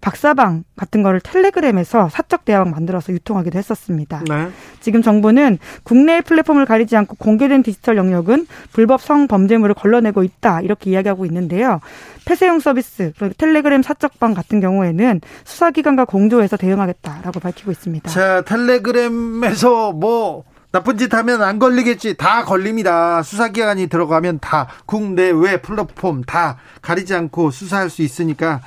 [0.00, 4.22] 박사방 같은 거를 텔레그램에서 사적 대화방 만들어서 유통하기도 했었습니다.
[4.28, 4.48] 네.
[4.80, 11.26] 지금 정부는 국내의 플랫폼을 가리지 않고 공개된 디지털 영역은 불법 성범죄물을 걸러내고 있다 이렇게 이야기하고
[11.26, 11.80] 있는데요.
[12.26, 18.10] 폐쇄형 서비스 텔레그램 사적방 같은 경우에는 수사기관과 공조해서 대응하겠다라고 밝히고 있습니다.
[18.10, 22.16] 자, 텔레그램에서 뭐 나쁜 짓 하면 안 걸리겠지.
[22.18, 23.22] 다 걸립니다.
[23.22, 28.60] 수사기관이 들어가면 다 국내외 플랫폼 다 가리지 않고 수사할 수 있으니까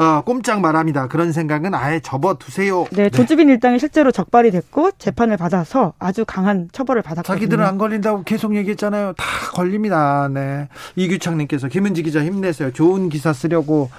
[0.00, 1.08] 어, 꼼짝 말합니다.
[1.08, 2.86] 그런 생각은 아예 접어두세요.
[2.90, 7.36] 네, 조주빈 일당이 실제로 적발이 됐고 재판을 받아서 아주 강한 처벌을 받았거든요.
[7.36, 9.12] 자기들은 안 걸린다고 계속 얘기했잖아요.
[9.18, 10.30] 다 걸립니다.
[10.32, 10.68] 네.
[10.96, 12.72] 이규창님께서 김은지 기자 힘내세요.
[12.72, 13.90] 좋은 기사 쓰려고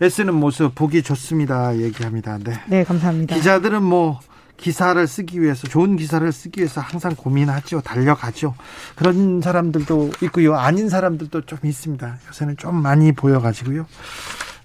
[0.00, 1.76] 애쓰는 모습 보기 좋습니다.
[1.76, 2.38] 얘기합니다.
[2.42, 2.54] 네.
[2.66, 3.36] 네, 감사합니다.
[3.36, 4.20] 기자들은 뭐
[4.56, 7.82] 기사를 쓰기 위해서 좋은 기사를 쓰기 위해서 항상 고민하죠.
[7.82, 8.54] 달려가죠.
[8.96, 10.54] 그런 사람들도 있고요.
[10.56, 12.16] 아닌 사람들도 좀 있습니다.
[12.28, 13.84] 요새는 좀 많이 보여 가지고요.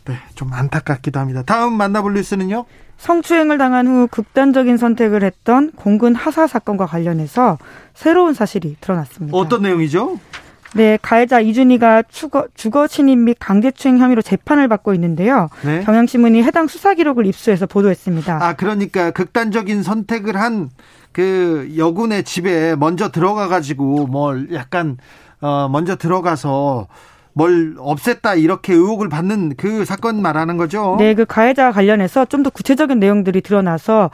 [0.08, 1.44] 네, 좀 안타깝기도 합니다.
[1.46, 2.66] 다음 만나볼 뉴스는요.
[2.98, 7.58] 성추행을 당한 후 극단적인 선택을 했던 공군 하사 사건과 관련해서
[7.94, 9.38] 새로운 사실이 드러났습니다.
[9.38, 10.20] 어떤 내용이죠?
[10.74, 15.50] 네, 가해자 이준희가 주거, 주거 침입 및 강제추행 혐의로 재판을 받고 있는데요.
[15.64, 15.82] 네.
[15.84, 18.44] 경향신문이 해당 수사 기록을 입수해서 보도했습니다.
[18.44, 20.70] 아, 그러니까 극단적인 선택을 한
[21.18, 24.98] 그 여군의 집에 먼저 들어가 가지고 뭘 약간
[25.42, 26.88] 어 먼저 들어가서
[27.38, 30.96] 뭘 없앴다 이렇게 의혹을 받는 그 사건 말하는 거죠.
[30.98, 34.10] 네, 그 가해자와 관련해서 좀 더 구체적인 내용들이 드러나서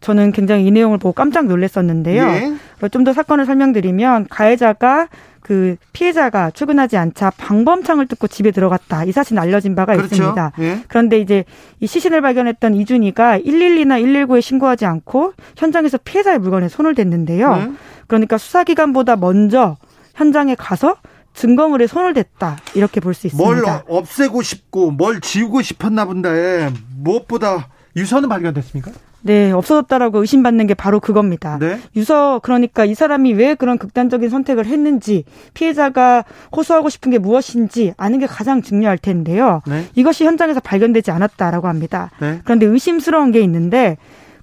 [0.00, 2.22] 저는 굉장히 이 내용을 보고 깜짝 놀랐었는데요.
[2.22, 2.88] 예.
[2.88, 5.08] 좀더 사건을 설명드리면 가해자가
[5.40, 9.04] 그 피해자가 출근하지 않자 방범창을 뚫고 집에 들어갔다.
[9.04, 10.14] 이 사실은 알려진 바가 그렇죠.
[10.14, 10.52] 있습니다.
[10.58, 10.80] 예.
[10.88, 11.44] 그런데 이제
[11.80, 17.56] 이 시신을 발견했던 이준희가 112나 119에 신고하지 않고 현장에서 피해자의 물건에 손을 댔는데요.
[17.56, 17.70] 네.
[18.06, 19.76] 그러니까 수사기관보다 먼저
[20.14, 20.96] 현장에 가서
[21.36, 22.56] 증거물에 손을 댔다.
[22.74, 23.84] 이렇게 볼수뭘 있습니다.
[23.86, 28.90] 없애고 싶고 뭘 지우고 싶었나 본데 무엇보다 유서는 발견됐습니까?
[29.22, 31.58] 네, 없어졌다라고 의심받는 게 바로 그겁니다.
[31.58, 31.80] 네.
[31.96, 38.20] 유서 그러니까 이 사람이 왜 그런 극단적인 선택을 했는지 피해자가 호소하고 싶은 게 무엇인지 아는
[38.20, 39.62] 게 가장 중요할 텐데요.
[39.66, 39.86] 네.
[39.94, 42.10] 이것이 현장에서 발견되지 않았다라고 합니다.
[42.20, 42.40] 네.
[42.44, 43.96] 그런데 의심스러운 게 있는데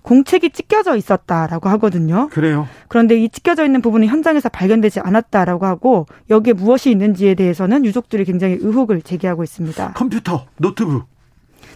[0.03, 2.29] 공책이 찢겨져 있었다라고 하거든요.
[2.29, 2.67] 그래요.
[2.87, 8.57] 그런데 이 찢겨져 있는 부분은 현장에서 발견되지 않았다라고 하고 여기에 무엇이 있는지에 대해서는 유족들이 굉장히
[8.59, 9.93] 의혹을 제기하고 있습니다.
[9.93, 11.05] 컴퓨터, 노트북.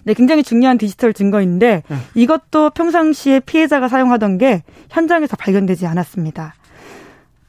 [0.04, 1.98] 네, 굉장히 중요한 디지털 증거인데 네.
[2.16, 6.54] 이것도 평상시에 피해자가 사용하던 게 현장에서 발견되지 않았습니다.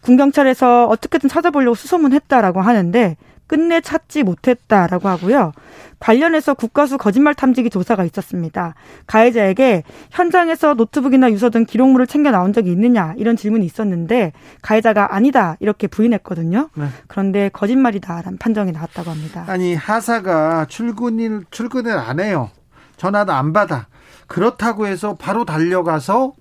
[0.00, 3.16] 군경찰에서 어떻게든 찾아보려고 수소문했다라고 하는데
[3.48, 5.52] 끝내 찾지 못했다라고 하고요.
[5.98, 8.74] 관련해서 국가수 거짓말 탐지기 조사가 있었습니다.
[9.06, 14.32] 가해자에게 현장에서 노트북이나 유서 등 기록물을 챙겨 나온 적이 있느냐 이런 질문이 있었는데
[14.62, 16.68] 가해자가 아니다 이렇게 부인했거든요.
[16.74, 16.87] 네.
[17.08, 19.44] 그런데 거짓말이다라는 판정이 나왔다고 합니다.
[19.48, 22.50] 아니 하사가 출근을 출근을 안 해요.
[22.96, 23.88] 전화도 안 받아.
[24.28, 26.34] 그렇다고 해서 바로 달려가서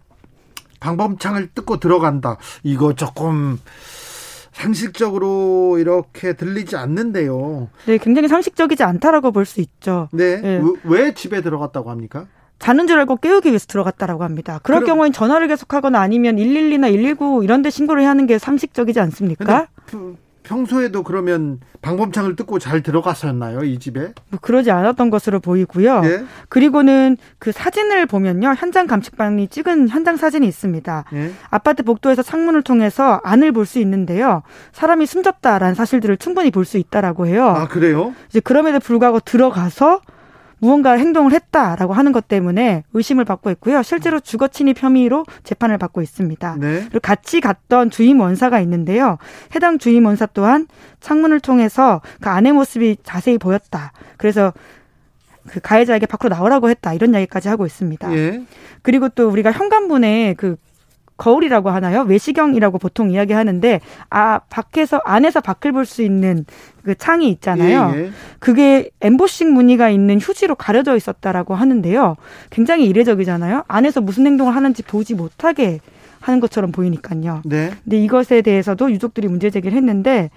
[0.80, 2.38] 방범창을 뜯고 들어간다.
[2.62, 3.60] 이거 조금
[4.58, 7.70] 상식적으로 이렇게 들리지 않는데요.
[7.86, 10.10] 네, 굉장히 상식적이지 않다라고 볼 수 있죠.
[10.12, 10.41] 네.
[10.41, 10.62] 네.
[10.84, 12.26] 왜, 왜 집에 들어갔다고 합니까?
[12.60, 14.60] 자는 줄 알고 깨우기 위해서 들어갔다라고 합니다.
[14.63, 19.67] 그럴 그럼- 경우엔 전화를 계속하거나 아니면 112나 119 이런 데 신고를 하는 게 상식적이지 않습니까?
[20.48, 23.64] 평소에도 그러면 방범창을 뜯고 잘 들어갔었나요?
[23.64, 24.14] 이 집에?
[24.30, 26.02] 뭐 그러지 않았던 것으로 보이고요.
[26.06, 26.24] 예.
[26.48, 28.56] 그리고는 그 사진을 보면요.
[28.58, 31.04] 현장 감식반이 찍은 현장 사진이 있습니다.
[31.14, 31.32] 예.
[31.50, 34.44] 아파트 복도에서 창문을 통해서 안을 볼 수 있는데요.
[34.72, 37.46] 사람이 숨졌다라는 사실들을 충분히 볼 수 있다라고 해요.
[37.48, 38.14] 아, 그래요?
[38.30, 40.00] 이제 그럼에도 불구하고 들어가서
[40.60, 43.84] 무언가 행동을 했다라고 하는 것 때문에 의심을 받고 있고요.
[43.84, 46.56] 실제로 주거 침입 혐의로 재판을 받고 있습니다.
[46.60, 46.80] 네.
[46.82, 49.17] 그리고 같이 갔던 주임 원사가 있는데요.
[49.56, 50.67] 해당 주임 원사 또한
[51.00, 53.91] 창문을 통해서 그 아내 모습이 자세히 보였다.
[54.17, 54.54] 그래서
[55.48, 56.93] 그 가해자에게 밖으로 나오라고 했다.
[56.93, 58.13] 이런 이야기까지 하고 있습니다.
[58.15, 58.43] 예.
[58.82, 60.58] 그리고 또 우리가 현관문에 그
[61.18, 62.02] 거울이라고 하나요?
[62.02, 66.46] 외시경이라고 보통 이야기하는데 아 밖에서 안에서 밖을 볼 수 있는
[66.84, 67.92] 그 창이 있잖아요.
[67.96, 68.12] 예, 예.
[68.40, 72.16] 그게 엠보싱 무늬가 있는 휴지로 가려져 있었다라고 하는데요.
[72.50, 73.64] 굉장히 이례적이잖아요.
[73.68, 75.80] 안에서 무슨 행동을 하는지 보지 못하게
[76.20, 77.42] 하는 것처럼 보이니까요.
[77.46, 77.72] 네.
[77.84, 80.30] 근데 이것에 대해서도 유족들이 문제 제기를 했는데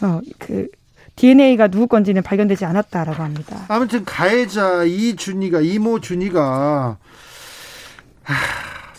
[0.00, 0.68] 어그
[1.16, 3.64] DNA가 누구 건지는 발견되지 않았다라고 합니다.
[3.68, 6.96] 아무튼 가해자 이준이가 이모 준이가
[8.24, 8.34] 하,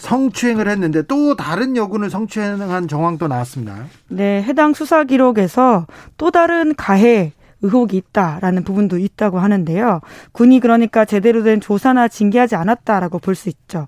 [0.05, 3.85] 성추행을 했는데 또 다른 여군을 성추행한 정황도 나왔습니다.
[4.07, 5.87] 네, 해당 수사 기록에서
[6.17, 7.33] 또 다른 가해
[7.65, 10.01] 의혹이 있다라는 부분도 있다고 하는데요.
[10.31, 13.87] 군이 그러니까 제대로 된 조사나 징계하지 않았다라고 볼 수 있죠.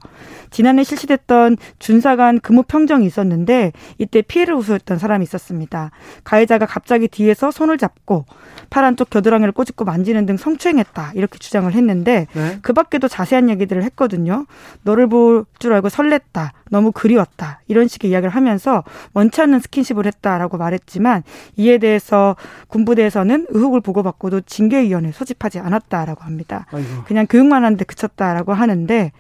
[0.50, 5.92] 지난해 실시됐던 준사관 근무 평정이 있었는데 이때 피해를 호소했던 사람이 있었습니다.
[6.24, 8.26] 가해자가 갑자기 뒤에서 손을 잡고
[8.70, 12.60] 팔 안쪽 겨드랑이를 꼬집고 만지는 등 성추행했다 이렇게 주장을 했는데 네.
[12.62, 14.46] 그 밖에도 자세한 얘기들을 했거든요.
[14.84, 16.52] 너를 볼 줄 알고 설렜다.
[16.70, 17.62] 너무 그리웠다.
[17.68, 21.24] 이런 식의 이야기를 하면서 원치 않는 스킨십을 했다라고 말했지만
[21.56, 22.36] 이에 대해서
[22.68, 26.66] 군부대에서는 의혹 을 보고받고도 징계위원회 소집하지 않았다라고 합니다.
[26.72, 27.04] 아이고.
[27.06, 29.12] 그냥 교육만 하는데 그쳤다라고 하는데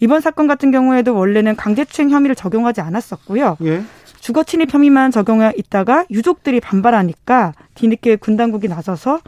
[0.00, 3.56] 이번 사건 같은 경우에도 원래는 강제추행 혐의를 적용하지 않았었고요.
[3.62, 3.82] 예.
[4.18, 9.20] 주거 침입 혐의만 적용해 있다가 유족들이 반발하니까 뒤늦게 군 당국이 나서서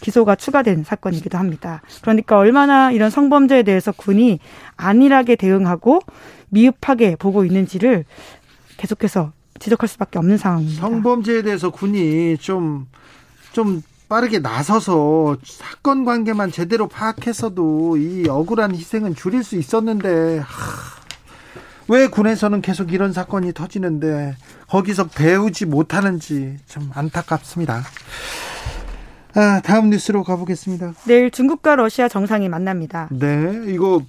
[0.00, 1.82] 기소가 추가된 사건이기도 합니다.
[2.00, 4.40] 그러니까 얼마나 이런 성범죄에 대해서 군이
[4.76, 6.00] 안일하게 대응하고
[6.48, 8.04] 미흡하게 보고 있는지를
[8.78, 10.80] 계속해서 지적할 수밖에 없는 상황입니다.
[10.80, 12.86] 성범죄에 대해서 군이 좀,
[13.52, 20.46] 좀 빠르게 나서서 사건 관계만 제대로 파악했어도 이 억울한 희생은 줄일 수 있었는데, 하,
[21.86, 24.36] 왜 군에서는 계속 이런 사건이 터지는데,
[24.68, 27.82] 거기서 배우지 못하는지 좀 안타깝습니다.
[29.36, 30.94] 아, 다음 뉴스로 가보겠습니다.
[31.06, 33.08] 내일 중국과 러시아 정상이 만납니다.
[33.12, 34.02] 네, 이거,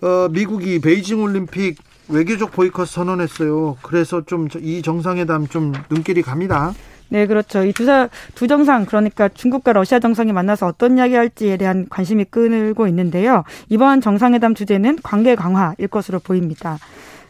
[0.00, 1.76] 어, 미국이 베이징 올림픽
[2.08, 3.76] 외교적 보이콧 선언했어요.
[3.82, 6.72] 그래서 좀 이 정상회담 좀 눈길이 갑니다.
[7.08, 7.64] 네, 그렇죠.
[7.64, 7.86] 이 두,
[8.34, 13.44] 두 정상, 그러니까 중국과 러시아 정상이 만나서 어떤 이야기 할지에 대한 관심이 끌고 있는데요.
[13.68, 16.78] 이번 정상회담 주제는 관계 강화일 것으로 보입니다.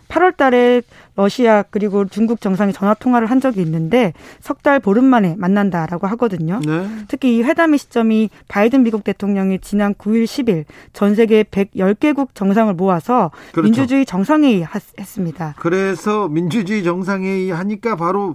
[0.08, 0.82] 8월 달에
[1.16, 6.60] 러시아 그리고 중국 정상이 전화 통화를 한 적이 있는데 석 달 보름 만에 만난다라고 하거든요.
[6.64, 6.88] 네.
[7.08, 13.30] 특히 이 회담의 시점이 바이든 미국 대통령이 지난 9일 10일 전 세계 110개국 정상을 모아서
[13.52, 13.62] 그렇죠.
[13.62, 15.54] 민주주의 정상회의 하- 했습니다.
[15.58, 18.34] 그래서 민주주의 정상회의 하니까 바로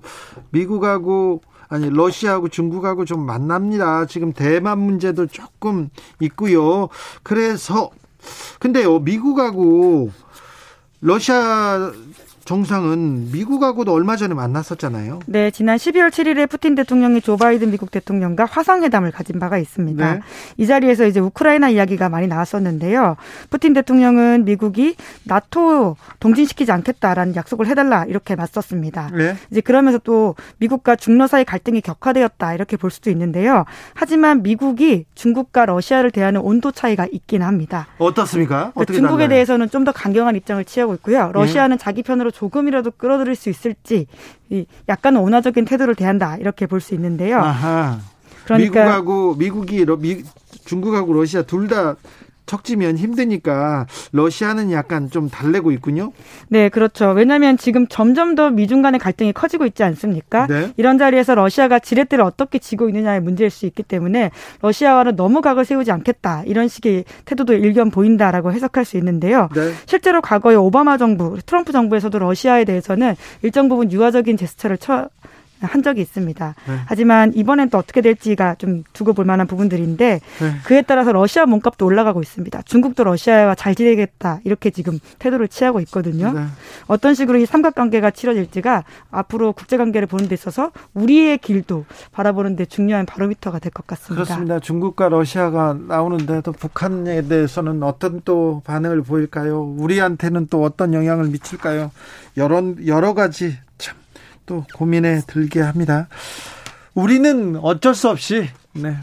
[0.52, 4.06] 미국하고 아니 러시아하고 중국하고 좀 만납니다.
[4.06, 6.90] 지금 대만 문제도 조금 있고요.
[7.24, 7.90] 그래서
[8.60, 10.12] 근데요 미국하고
[11.02, 11.92] 러시아
[12.52, 15.20] 정상은 미국하고도 얼마 전에 만났었잖아요.
[15.26, 20.14] 네, 지난 12월 7일에 푸틴 대통령이 조 바이든 미국 대통령과 화상회담을 가진 바가 있습니다.
[20.16, 20.20] 네.
[20.58, 23.16] 이 자리에서 이제 우크라이나 이야기가 많이 나왔었는데요.
[23.50, 29.12] 푸틴 대통령은 미국이 나토 동진시키지 않겠다라는 약속을 해달라 이렇게 맞섰습니다.
[29.14, 29.38] 네.
[29.50, 33.64] 이제 그러면서 또 미국과 중러 사이 갈등이 격화되었다 이렇게 볼 수도 있는데요.
[33.94, 37.88] 하지만 미국이 중국과 러시아를 대하는 온도 차이가 있긴 합니다.
[37.98, 38.72] 어떻습니까?
[38.74, 39.30] 그러니까 중국에 달라요?
[39.30, 41.32] 대해서는 좀 더 강경한 입장을 취하고 있고요.
[41.34, 41.84] 러시아는 네.
[41.84, 44.08] 자기 편으로 조금이라도 끌어들일 수 있을지
[44.90, 47.38] 약간 온화적인 태도를 대한다 이렇게 볼 수 있는데요.
[47.40, 48.00] 아하.
[48.46, 50.24] 그러니까 미국하고 미국이 미,
[50.66, 51.96] 중국하고 러시아 둘 다
[52.52, 56.12] 척지면 힘드니까 러시아는 약간 좀 달래고 있군요.
[56.50, 57.12] 네, 그렇죠.
[57.12, 60.48] 왜냐하면 지금 점점 더 미중 간의 갈등이 커지고 있지 않습니까?
[60.48, 60.74] 네.
[60.76, 65.92] 이런 자리에서 러시아가 지렛대를 어떻게 지고 있느냐의 문제일 수 있기 때문에 러시아와는 너무 각을 세우지
[65.92, 69.48] 않겠다 이런 식의 태도도 일견 보인다라고 해석할 수 있는데요.
[69.56, 69.72] 네.
[69.86, 75.08] 실제로 과거에 오바마 정부, 트럼프 정부에서도 러시아에 대해서는 일정 부분 유화적인 제스처를 처
[75.62, 76.56] 한 적이 있습니다.
[76.68, 76.76] 네.
[76.86, 80.52] 하지만 이번엔 또 어떻게 될지가 좀 두고 볼 만한 부분들인데 네.
[80.64, 82.62] 그에 따라서 러시아 몸값도 올라가고 있습니다.
[82.64, 86.32] 중국도 러시아와 잘 지내겠다 이렇게 지금 태도를 취하고 있거든요.
[86.34, 86.46] 네.
[86.88, 93.06] 어떤 식으로 이 삼각관계가 치러질지가 앞으로 국제관계를 보는 데 있어서 우리의 길도 바라보는 데 중요한
[93.06, 94.24] 바로미터가 될 것 같습니다.
[94.26, 94.60] 그렇습니다.
[94.60, 99.62] 중국과 러시아가 나오는데 또 북한에 대해서는 어떤 또 반응을 보일까요?
[99.78, 101.92] 우리한테는 또 어떤 영향을 미칠까요?
[102.38, 103.58] 여러 여러 가지
[104.46, 106.08] 또 고민에 들게 합니다.
[106.94, 108.96] 우리는 어쩔 수 없이 네.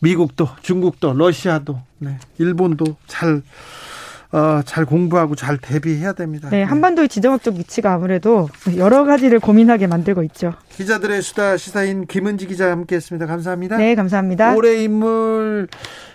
[0.00, 2.18] 미국도 중국도 러시아도 네.
[2.38, 3.42] 일본도 잘
[4.32, 6.48] 어, 잘 공부하고 잘 대비해야 됩니다.
[6.50, 10.54] 네, 한반도의 지정학적 위치가 아무래도 여러 가지를 고민하게 만들고 있죠.
[10.68, 13.26] 기자들의 수다 시사인 김은지 기자 함께했습니다.
[13.26, 13.76] 감사합니다.
[13.76, 14.54] 네, 감사합니다.
[14.54, 15.66] 올해 인물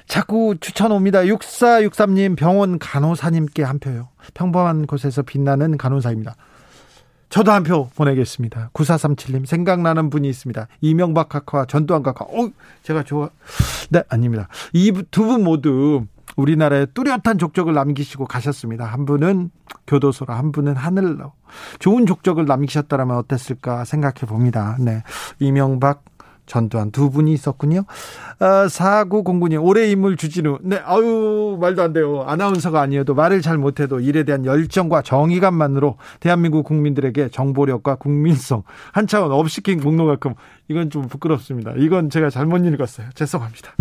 [0.07, 1.23] 자꾸 추천 옵니다.
[1.23, 4.07] 6463님 병원 간호사님께 한 표요.
[4.33, 6.35] 평범한 곳에서 빛나는 간호사입니다.
[7.35, 8.69] 저도 한 표 보내겠습니다.
[8.73, 10.67] 9437님 생각나는 분이 있습니다.
[10.79, 12.23] 이명박 각하, 전두환 각하.
[12.23, 12.49] 어,
[12.81, 13.29] 제가 좋아.
[13.89, 14.47] 네, 아닙니다.
[14.71, 16.05] 이 두 분 모두
[16.37, 18.85] 우리나라에 뚜렷한 족적을 남기시고 가셨습니다.
[18.85, 19.49] 한 분은
[19.85, 21.33] 교도소로, 한 분은 하늘로.
[21.79, 24.77] 좋은 족적을 남기셨다면 어땠을까 생각해 봅니다.
[24.79, 25.03] 네.
[25.39, 26.03] 이명박
[26.45, 27.85] 전두환 두 분이 있었군요.
[28.39, 30.59] 아, 4909님, 올해 인물 주진우.
[30.61, 32.23] 네, 아유, 말도 안 돼요.
[32.27, 39.31] 아나운서가 아니어도 말을 잘 못해도 일에 대한 열정과 정의감만으로 대한민국 국민들에게 정보력과 국민성 한 차원
[39.31, 40.33] 업시킨 공로가끔
[40.67, 41.73] 이건 좀 부끄럽습니다.
[41.77, 43.09] 이건 제가 잘못 읽었어요.
[43.13, 43.71] 죄송합니다.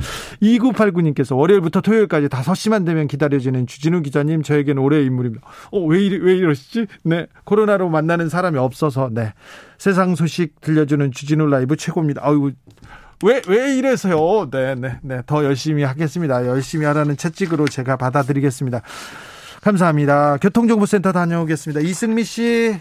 [0.42, 5.46] 2989님께서 월요일부터 토요일까지 5시만 되면 기다려지는 주진우 기자님, 저에게는 올해의 인물입니다.
[5.72, 6.86] 어, 왜, 이리, 왜 이러시지?
[7.04, 7.26] 네.
[7.44, 9.32] 코로나로 만나는 사람이 없어서, 네.
[9.78, 12.22] 세상 소식 들려주는 주진우 라이브 최고입니다.
[12.24, 12.52] 아유,
[13.24, 14.50] 왜, 왜 이래서요?
[14.50, 15.22] 네, 네, 네.
[15.26, 16.46] 더 열심히 하겠습니다.
[16.46, 18.82] 열심히 하라는 채찍으로 제가 받아드리겠습니다.
[19.62, 20.36] 감사합니다.
[20.38, 21.80] 교통정보센터 다녀오겠습니다.
[21.80, 22.78] 이승미 씨.